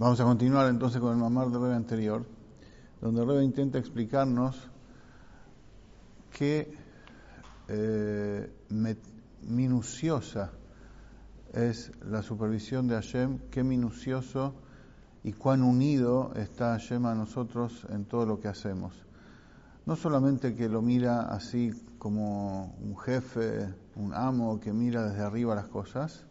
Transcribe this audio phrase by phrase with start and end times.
[0.00, 2.24] Vamos a continuar entonces con el mamar del Rebe anterior,
[3.02, 4.56] donde el intenta explicarnos
[6.30, 6.74] qué
[7.68, 8.50] eh,
[9.42, 10.52] minuciosa
[11.52, 14.54] es la supervisión de Hashem, qué minucioso
[15.22, 18.94] y cuán unido está Hashem a nosotros en todo lo que hacemos.
[19.84, 25.54] No solamente que lo mira así como un jefe, un amo que mira desde arriba
[25.54, 26.24] las cosas,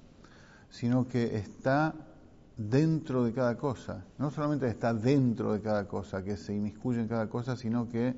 [0.72, 1.94] sino que está
[2.60, 4.04] dentro de cada cosa.
[4.18, 8.18] No solamente está dentro de cada cosa, que se inmiscuye en cada cosa, sino que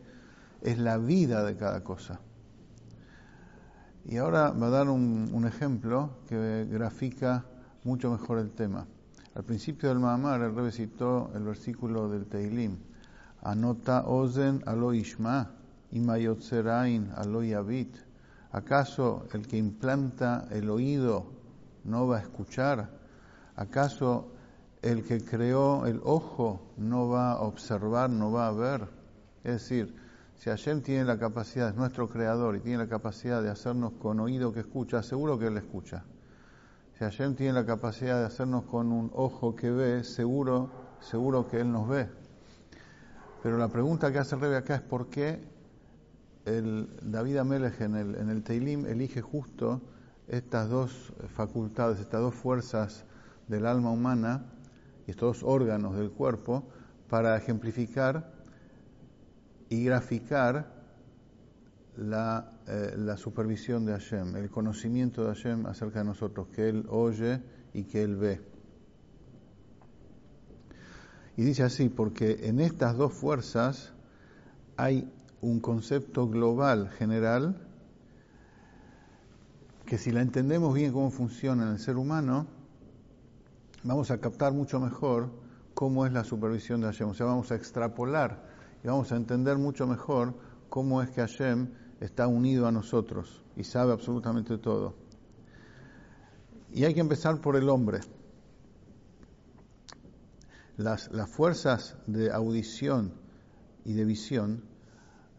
[0.62, 2.20] es la vida de cada cosa.
[4.04, 7.45] Y ahora va a dar un, ejemplo que grafica
[7.84, 8.88] mucho mejor el tema.
[9.36, 12.78] Al principio del Mahamar, el Rebbe citó el versículo del Teilim.
[13.44, 15.52] Anota ozen alo ishma,
[15.92, 17.95] imayotzerain alo yavit.
[18.52, 21.31] ¿Acaso el que implanta el oído
[21.84, 22.89] no va a escuchar?
[23.55, 24.30] ¿Acaso
[24.81, 28.88] el que creó el ojo no va a observar, no va a ver?
[29.44, 29.95] Es decir,
[30.38, 34.19] si Hashem tiene la capacidad, es nuestro creador y tiene la capacidad de hacernos con
[34.19, 36.03] oído que escucha, seguro que Él escucha.
[36.97, 40.69] Si Hashem tiene la capacidad de hacernos con un ojo que ve, seguro,
[41.00, 42.09] seguro que Él nos ve.
[43.44, 45.39] Pero la pregunta que hace Rebe acá es por qué
[46.45, 49.81] el David Amelech en el, en el Teilim elige justo
[50.28, 53.06] estas dos facultades, estas dos fuerzas
[53.47, 54.45] del alma humana
[55.12, 56.67] estos órganos del cuerpo
[57.09, 58.34] para ejemplificar
[59.70, 60.81] y graficar
[61.98, 66.86] la, eh, la, supervisión de Hashem, el conocimiento de Hashem acerca de nosotros, que Él
[66.90, 67.42] oye
[67.73, 68.42] y que Él ve.
[71.38, 73.94] Y dice así, porque en estas dos fuerzas
[74.78, 77.56] hay un concepto global, general,
[79.86, 82.48] que si la entendemos bien cómo funciona en el ser humano,
[83.84, 85.32] vamos a captar mucho mejor
[85.74, 87.10] cómo es la supervisión de Hashem.
[87.10, 88.44] O sea, vamos a extrapolar
[88.84, 90.36] y vamos a entender mucho mejor
[90.70, 94.96] cómo es que Hashem está unido a nosotros y sabe absolutamente todo.
[96.72, 98.00] Y hay que empezar por el hombre.
[100.78, 103.14] Las, las fuerzas de audición
[103.86, 104.64] y de visión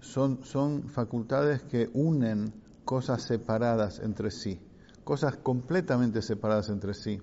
[0.00, 2.52] son, son facultades que unen
[2.84, 4.60] cosas separadas entre sí,
[5.04, 7.22] cosas completamente separadas entre sí,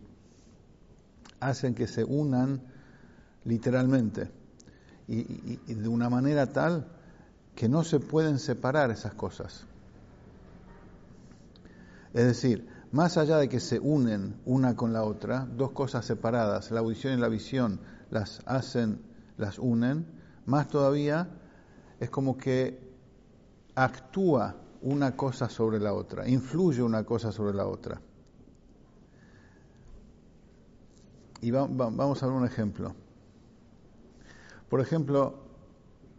[1.39, 2.61] hacen que se unan
[3.45, 4.31] literalmente
[5.07, 6.87] y, de una manera tal
[7.55, 9.65] que no se pueden separar esas cosas.
[12.13, 16.71] Es decir, más allá de que se unen una con la otra, dos cosas separadas,
[16.71, 17.79] la audición y la visión,
[18.09, 19.01] las hacen,
[19.37, 20.05] las unen,
[20.45, 21.27] más todavía
[21.99, 22.79] es como que
[23.75, 28.01] actúa una cosa sobre la otra, influye una cosa sobre la otra.
[31.41, 32.93] Y vamos a ver un ejemplo.
[34.69, 35.35] Por ejemplo,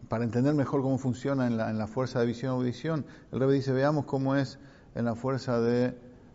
[0.08, 4.06] para entender mejor cómo funciona en la, fuerza de visión audición, el Rebbe dice, veamos
[4.06, 4.58] cómo es
[4.94, 5.94] en la fuerza de,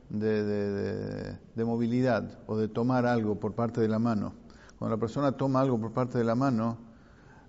[0.10, 4.34] de, movilidad o de tomar algo por parte de la mano.
[4.78, 6.78] Cuando la persona toma algo por parte de la mano,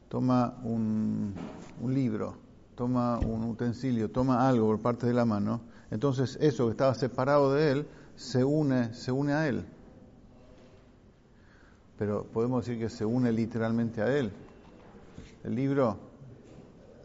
[0.09, 1.35] toma un,
[1.81, 2.39] un libro,
[2.75, 5.61] toma un utensilio, toma algo por parte de la mano,
[5.91, 7.87] entonces eso que estaba separado de él
[8.17, 9.65] se une, se une a él.
[11.99, 14.31] Pero podemos decir que se une literalmente a él.
[15.45, 15.99] El libro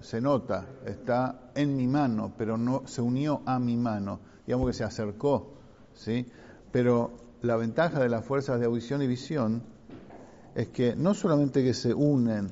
[0.02, 4.74] se nota, está en mi mano, pero no se unió a mi mano, digamos que
[4.74, 5.54] se acercó,
[5.94, 6.26] ¿sí?
[6.72, 9.64] Pero la ventaja de las fuerzas de audición y visión
[10.56, 12.52] es que no solamente que se unen,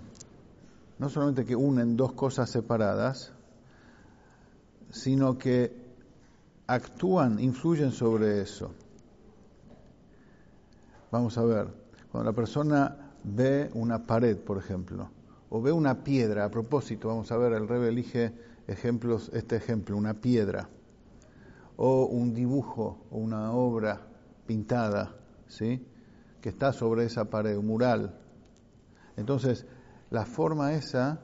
[1.00, 3.34] no solamente que unen dos cosas separadas,
[4.92, 5.76] sino que
[6.68, 8.72] actúan, influyen sobre eso.
[11.12, 11.68] Vamos a ver,
[12.12, 15.10] cuando la persona ve una pared, por ejemplo,
[15.50, 18.34] o ve una piedra, a propósito, vamos a ver, el Rebe elige
[18.68, 20.70] ejemplos, este ejemplo, una piedra,
[21.76, 24.08] o un dibujo, o una obra
[24.46, 25.16] pintada,
[25.48, 25.86] ¿sí?
[26.42, 28.16] que está sobre esa pared, un mural.
[29.16, 29.66] Entonces,
[30.10, 31.20] la forma esa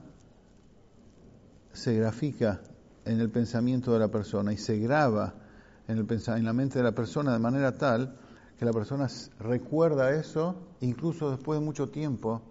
[1.73, 2.61] se grafica
[3.05, 5.35] en el pensamiento de la persona y se graba
[5.87, 8.17] en, el, en la mente de la persona de manera tal
[8.57, 9.07] que la persona
[9.39, 12.41] recuerda eso incluso después de mucho tiempo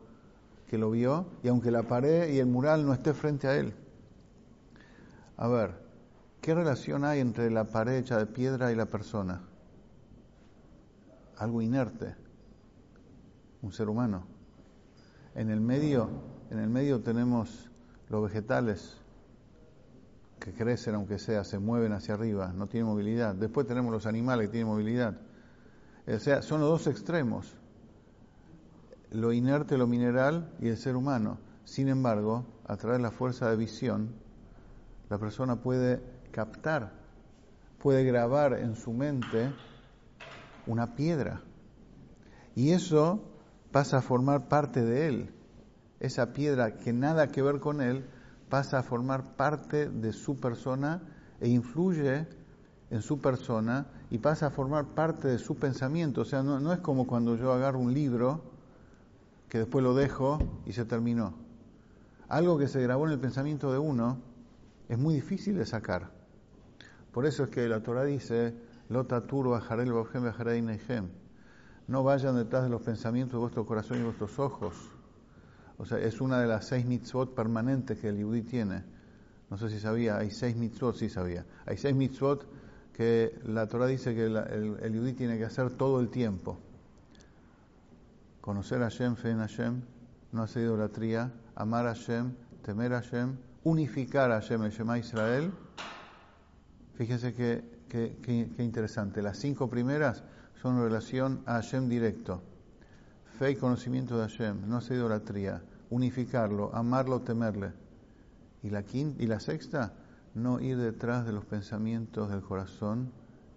[0.68, 3.74] que lo vio y aunque la pared y el mural no esté frente a él.
[5.36, 5.74] A ver,
[6.40, 9.42] ¿qué relación hay entre la pared hecha de piedra y la persona?
[11.36, 12.14] Algo inerte,
[13.62, 14.26] un ser humano.
[15.34, 16.08] En el medio,
[16.50, 17.70] en el medio tenemos
[18.08, 18.96] los vegetales
[20.38, 23.34] que crecen aunque sea, se mueven hacia arriba, no tienen movilidad.
[23.34, 25.18] Después tenemos los animales que tienen movilidad.
[26.06, 27.56] O sea, son los dos extremos
[29.14, 31.38] lo inerte, lo mineral y el ser humano.
[31.64, 34.12] Sin embargo, a través de la fuerza de visión,
[35.08, 36.02] la persona puede
[36.32, 36.92] captar,
[37.78, 39.52] puede grabar en su mente
[40.66, 41.42] una piedra.
[42.56, 43.22] Y eso
[43.70, 45.34] pasa a formar parte de él.
[46.00, 48.04] Esa piedra que nada que ver con él
[48.50, 51.02] pasa a formar parte de su persona
[51.40, 52.26] e influye
[52.90, 56.20] en su persona y pasa a formar parte de su pensamiento.
[56.20, 58.42] O sea, no, no es como cuando yo agarro un libro
[59.48, 61.34] que después lo dejo y se terminó.
[62.28, 64.18] Algo que se grabó en el pensamiento de uno
[64.88, 66.12] es muy difícil de sacar.
[67.10, 68.54] Por eso es que la Torah dice,
[68.88, 69.60] Lota Turo,
[71.88, 74.76] no vayan detrás de los pensamientos de vuestro corazón y vuestros ojos.
[75.76, 78.84] O sea, es una de las seis mitzvot permanentes que el yudí tiene.
[79.50, 81.44] No sé si sabía, hay seis mitzvot, sí sabía.
[81.66, 82.46] Hay seis mitzvot
[82.94, 86.58] que la Torah dice que el, el, tiene que hacer todo el tiempo.
[88.40, 89.82] Conocer a Hashem, fe en Hashem,
[90.32, 92.32] no hacer idolatría, amar a Hashem,
[92.62, 95.52] temer a Hashem, unificar a Hashem, el Shema Israel.
[96.94, 99.22] Fíjense qué interesante.
[99.22, 100.22] Las cinco primeras
[100.62, 102.42] son en relación a Hashem directo.
[103.38, 107.72] Fe y conocimiento de Hashem, no hacer idolatría, unificarlo, amarlo, temerle.
[108.62, 109.92] Y la, quinta, y la sexta,
[110.34, 113.12] no ir detrás de los pensamientos del corazón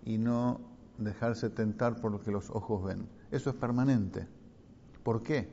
[0.05, 0.61] y no
[0.97, 3.09] dejarse tentar por lo que los ojos ven.
[3.31, 4.27] Eso es permanente.
[5.03, 5.49] ¿Por qué?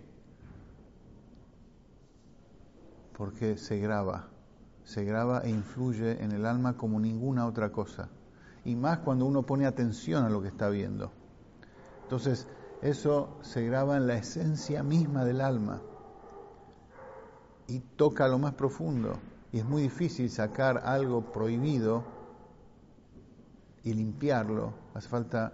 [3.16, 4.28] Porque se graba,
[4.84, 8.10] se graba e influye en el alma como ninguna otra cosa.
[8.64, 11.10] Y más cuando uno pone atención a lo que está viendo.
[12.02, 12.46] Entonces,
[12.82, 15.80] eso se graba en la esencia misma del alma
[17.66, 19.18] y toca lo más profundo
[19.54, 22.02] y es muy difícil sacar algo prohibido
[23.84, 24.72] y limpiarlo.
[24.94, 25.52] Hace falta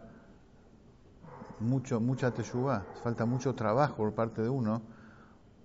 [1.59, 4.81] mucho, mucha teshuvah, hace falta mucho trabajo por parte de uno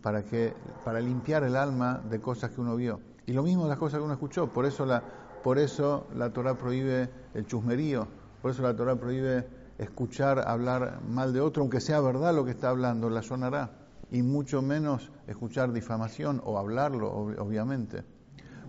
[0.01, 0.53] para, que,
[0.83, 2.99] para limpiar el alma de cosas que uno vio.
[3.25, 4.51] Y lo mismo las cosas que uno escuchó.
[4.51, 5.01] Por eso la,
[5.41, 8.05] por eso la Torah prohíbe el chusmerío,
[8.41, 9.47] por eso la Torah prohíbe
[9.77, 13.71] escuchar hablar mal de otro, aunque sea verdad lo que está hablando, la sonará.
[14.11, 18.03] Y mucho menos escuchar difamación o hablarlo, obviamente.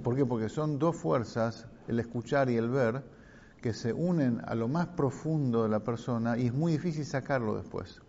[0.02, 0.24] ¿Por qué?
[0.24, 3.02] Porque son dos fuerzas, el escuchar y el ver,
[3.60, 7.56] que se unen a lo más profundo de la persona y es muy difícil sacarlo
[7.56, 8.00] después.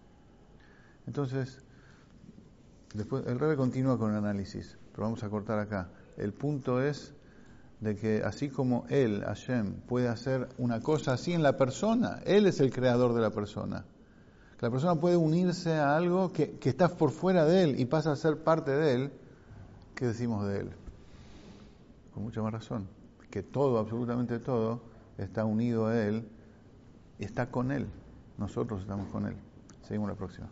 [1.07, 1.61] Entonces,
[2.93, 5.89] después el Rebe continúa con el análisis, pero vamos a cortar acá.
[6.17, 7.13] El punto es
[7.79, 12.45] de que así como él, Hashem, puede hacer una cosa así en la persona, él
[12.45, 13.85] es el creador de la persona.
[14.59, 18.11] La persona puede unirse a algo que, que está por fuera de él y pasa
[18.11, 19.11] a ser parte de él.
[19.93, 20.86] ¿Qué decimos de él?
[22.17, 22.87] Con mucha más razón,
[23.29, 24.81] que todo, absolutamente todo,
[25.19, 26.27] está unido a Él
[27.19, 27.85] está con Él.
[28.39, 29.35] Nosotros estamos con Él.
[29.83, 30.49] Seguimos la próxima.